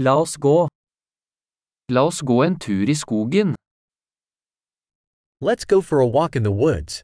La 0.00 0.14
oss 0.14 0.36
gå. 0.36 0.68
La 1.90 2.04
oss 2.06 2.20
gå 2.22 2.44
en 2.44 2.54
tur 2.54 2.86
i 2.86 2.94
skogen. 2.94 3.56
Let's 5.42 5.66
go 5.66 5.80
for 5.80 5.98
a 5.98 6.06
walk 6.06 6.36
in 6.36 6.44
the 6.44 6.52
woods. 6.52 7.02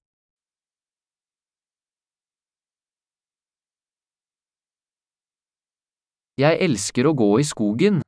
Jeg 6.39 6.63
elsker 6.63 7.11
å 7.11 7.17
gå 7.19 7.29
i 7.43 7.49
skogen. 7.51 8.01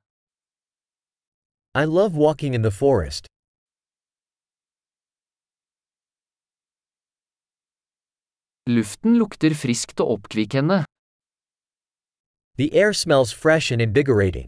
I 1.75 1.85
love 1.85 2.15
walking 2.15 2.55
in 2.55 2.63
the 2.63 2.71
forest. 2.71 3.27
Luften 8.71 9.19
lukter 9.19 9.51
friskt 9.51 9.99
og 9.99 10.21
oppkvikkende. 10.21 10.85
The 12.55 12.71
air 12.73 12.93
smells 12.93 13.33
fresh 13.33 13.73
and 13.73 13.83
invigorating. 13.83 14.47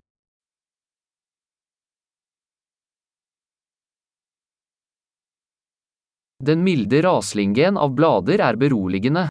Den 6.40 6.62
milde 6.62 7.02
raslingen 7.02 7.76
av 7.76 7.94
blader 7.98 8.38
er 8.38 8.56
beroligende. 8.56 9.28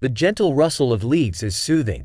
The 0.00 0.08
gentle 0.08 0.52
rustle 0.54 0.92
of 0.92 1.02
leaves 1.02 1.42
is 1.42 1.56
soothing. 1.56 2.04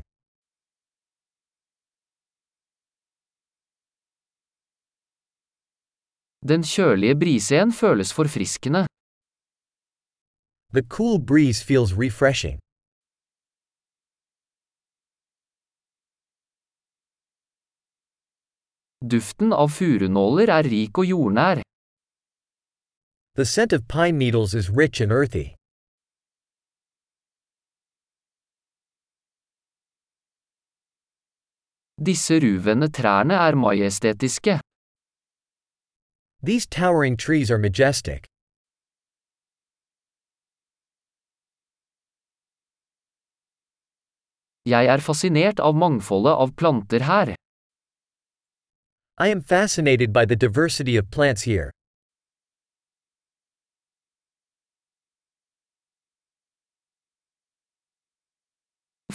Den 6.42 6.62
kjølige 6.64 7.14
brisen 7.20 7.72
føles 7.72 8.12
forfriskende. 8.12 8.86
The 10.72 10.82
cool 10.82 11.20
breeze 11.20 11.62
feels 11.64 11.92
refreshing. 11.92 12.58
Duften 19.12 19.52
av 19.52 19.70
furunåler 19.70 20.50
er 20.58 20.66
rik 20.66 20.98
og 20.98 21.06
jordnær. 21.06 21.62
The 23.34 23.44
scent 23.44 23.72
of 23.72 23.86
pine 23.86 24.18
needles 24.18 24.54
is 24.54 24.68
rich 24.68 25.00
and 25.00 25.12
earthy. 25.12 25.54
Disse 32.02 32.40
ruvende 32.42 32.88
trærne 32.88 33.34
er 33.34 33.54
majestetiske. 33.54 34.60
These 36.42 36.66
towering 36.66 37.16
trees 37.16 37.50
are 37.50 37.58
majestic. 37.58 38.24
Jeg 44.64 44.86
er 44.86 45.00
fascinert 45.00 45.60
av 45.60 45.74
mangfoldet 45.74 46.32
av 46.32 46.54
planter 46.56 47.02
her. 47.12 47.34
I 49.18 49.28
am 49.28 49.42
fascinated 49.42 50.12
by 50.12 50.24
the 50.24 50.36
diversity 50.36 50.96
of 50.96 51.10
plants 51.10 51.42
here. 51.42 51.70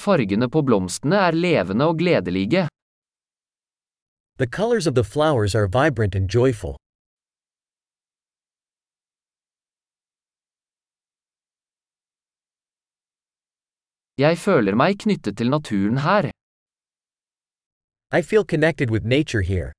Fargene 0.06 0.46
på 0.54 0.62
blomstene 0.62 1.18
er 1.28 1.34
levende 1.34 1.86
og 1.90 1.98
gledelige. 1.98 2.68
The 4.38 4.46
colors 4.58 4.86
of 4.88 4.94
the 4.94 5.04
flowers 5.04 5.56
are 5.56 5.68
vibrant 5.68 6.16
and 6.16 6.30
joyful. 6.30 6.76
Jeg 14.18 14.38
føler 14.38 14.76
meg 14.82 15.00
knyttet 15.04 15.38
til 15.40 15.50
naturen 15.50 15.98
her. 16.08 16.30
I 18.14 18.22
feel 18.22 18.46
connected 18.46 18.92
with 18.94 19.04
nature 19.06 19.44
here. 19.44 19.72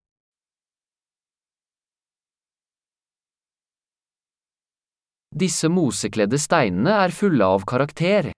Disse 5.45 5.69
mosekledde 5.69 6.41
steinene 6.41 6.99
er 7.05 7.15
fulle 7.21 7.45
av 7.45 7.65
karakter. 7.73 8.36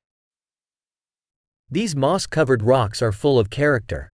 These 1.70 1.94
moss 1.94 2.26
covered 2.26 2.62
rocks 2.62 3.02
are 3.02 3.12
full 3.12 3.38
of 3.38 3.50
character. 3.50 4.08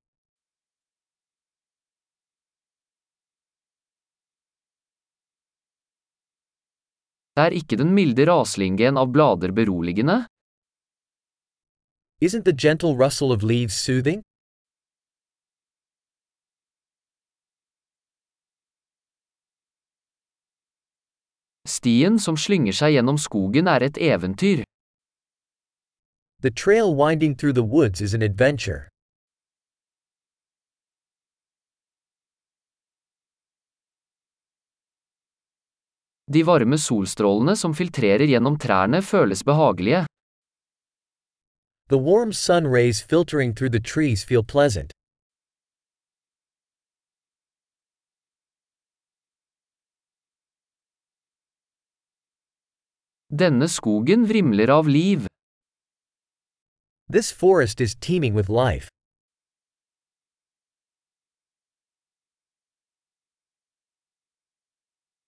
Er 7.36 7.54
ikke 7.54 7.78
den 7.78 7.94
milde 7.94 8.26
raslingen 8.26 8.98
av 8.98 9.12
blader 9.14 9.52
beroligende? 9.54 10.26
Isn't 12.20 12.44
the 12.44 12.52
gentle 12.52 12.96
rustle 12.96 13.30
of 13.30 13.42
leaves 13.42 13.74
soothing? 13.74 14.22
Stien 21.66 22.18
som 22.18 22.36
slynger 22.36 22.74
seg 22.74 22.98
gjennom 22.98 23.18
skogen 23.18 23.70
er 23.70 23.86
et 23.86 23.98
eventyr. 23.98 24.66
The 26.44 26.50
trail 26.50 26.94
winding 26.94 27.36
through 27.36 27.54
the 27.54 27.62
woods 27.62 28.02
is 28.02 28.12
an 28.12 28.20
adventure. 28.20 28.90
De 36.30 36.42
varme 36.42 36.76
solstrålene 36.76 37.56
som 37.56 37.72
filtrerer 37.72 38.28
gjennom 38.28 38.58
trærne 38.60 39.00
føles 39.00 39.40
behagelige. 39.40 40.04
The 41.88 41.96
warm 41.96 42.32
sun 42.32 42.66
rays 42.66 43.00
filtering 43.00 43.54
through 43.54 43.72
the 43.72 43.80
trees 43.80 44.22
feel 44.22 44.44
pleasant. 44.44 44.92
Denne 53.32 53.68
skogen 53.68 54.28
vrimler 54.28 54.68
av 54.68 54.88
liv. 54.88 55.24
This 57.14 57.30
forest 57.30 57.80
is 57.80 57.94
teeming 57.94 58.34
with 58.34 58.48
life. 58.48 58.88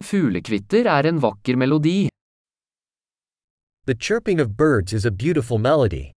Fuglekvitter 0.03 0.87
er 0.87 1.07
en 1.07 1.21
vakker 1.21 1.55
melodi. 1.55 2.09
The 3.85 3.95
chirping 3.95 4.41
of 4.41 4.57
birds 4.57 4.93
is 4.93 5.05
a 5.05 5.13
beautiful 5.13 5.59
melody. 5.59 6.11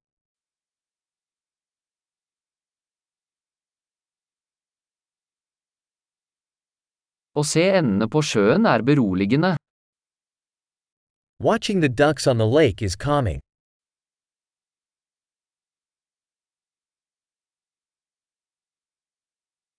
Å 7.38 7.44
se 7.46 7.68
endene 7.82 8.10
på 8.10 8.24
sjøen 8.26 8.66
er 8.66 8.82
beroligende. 8.82 9.54
Watching 11.40 11.86
the 11.86 11.94
ducks 12.04 12.26
on 12.26 12.40
the 12.40 12.50
lake 12.58 12.82
is 12.82 12.96
calming. 12.96 13.40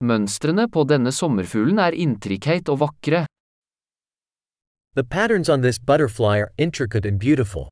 Mønstrene 0.01 0.65
på 0.73 0.87
denne 0.89 1.11
sommerfuglen 1.13 1.79
er 1.79 1.93
intrikate 1.93 2.73
og 2.73 2.79
vakre. 2.81 3.27
The 4.97 5.05
patterns 5.05 5.51
on 5.51 5.61
this 5.61 5.79
butterfly 5.79 6.39
are 6.41 6.53
intricate 6.57 7.05
and 7.05 7.21
beautiful. 7.21 7.69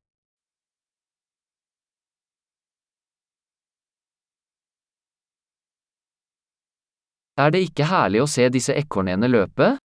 Er 7.39 7.49
det 7.49 7.63
ikke 7.65 7.87
herlig 7.89 8.21
å 8.21 8.27
se 8.29 8.45
disse 8.53 8.77
ekornene 8.77 9.25
løpe? 9.31 9.77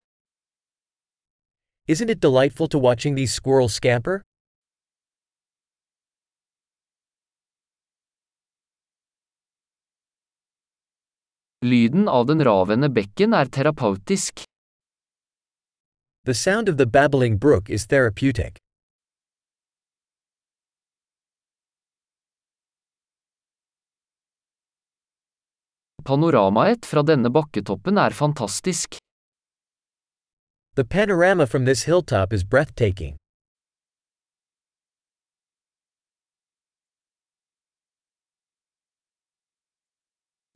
Isn't 1.86 2.10
it 2.10 2.20
delightful 2.20 2.66
to 2.68 2.78
watching 2.78 3.14
these 3.14 3.32
squirrels 3.32 3.74
scamper? 3.74 4.22
Lyden 11.64 12.08
av 12.08 12.26
den 12.26 12.44
ravende 12.44 12.88
bekken 12.90 13.34
er 13.38 13.46
terapeutisk. 13.46 14.42
The 16.24 16.34
sound 16.34 16.68
of 16.68 16.76
the 16.76 16.86
babbling 16.86 17.38
brook 17.38 17.70
is 17.70 17.86
therapeutic. 17.86 18.58
Panoramaet 26.02 26.86
fra 26.86 27.06
denne 27.06 27.30
bakketoppen 27.30 27.98
er 27.98 28.10
fantastisk. 28.10 28.98
The 30.74 30.84
panorama 30.84 31.46
from 31.46 31.64
this 31.64 31.84
hilltop 31.84 32.32
is 32.32 32.42
breathtaking. 32.42 33.21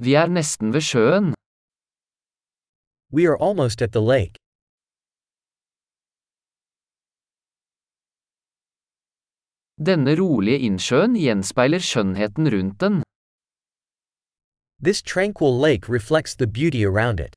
Vi 0.05 0.13
er 0.15 0.29
nesten 0.29 0.73
ved 0.75 0.83
sjøen. 0.85 1.33
We 3.13 3.25
are 3.29 3.39
almost 3.41 3.81
at 3.83 3.93
the 3.93 4.01
lake. 4.01 4.37
Denne 9.89 10.13
rolige 10.21 10.59
innsjøen 10.69 11.17
gjenspeiler 11.17 11.81
skjønnheten 11.89 12.49
rundt 12.55 12.81
den. 12.85 13.03
This 14.87 15.01
tranquil 15.03 15.57
lake 15.67 15.89
reflects 15.89 16.37
the 16.37 16.47
beauty 16.47 16.85
around 16.85 17.21
it. 17.21 17.33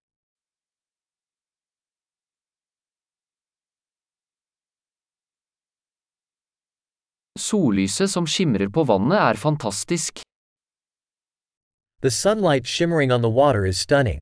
Sollyset 7.40 8.12
som 8.12 8.28
skimrer 8.28 8.68
på 8.68 8.84
vannet 8.84 9.20
er 9.20 9.40
fantastisk. 9.40 10.29
The 12.02 12.10
sunlight 12.12 12.66
shimmering 12.66 13.12
on 13.12 13.22
the 13.22 13.30
water 13.30 13.66
is 13.66 13.78
stunning. 13.78 14.20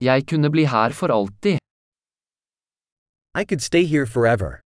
Jeg 0.00 0.26
kunne 0.30 0.50
bli 0.50 0.64
her 0.64 0.90
for 0.90 1.08
alltid. 1.10 1.58
I 3.34 3.44
could 3.44 3.60
stay 3.60 3.84
here 3.84 4.06
forever. 4.06 4.60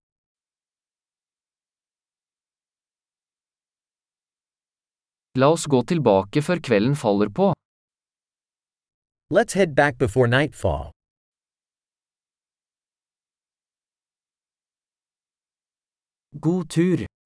La 5.34 5.46
oss 5.52 5.66
gå 5.66 5.82
tilbake 5.82 6.42
før 6.42 6.60
kvelden 6.60 6.96
faller 6.96 7.30
på. 7.38 7.52
Let's 9.30 9.54
head 9.54 9.74
back 9.74 9.96
before 9.96 10.28
nightfall. 10.28 10.92
God 16.40 16.68
tur! 16.68 17.11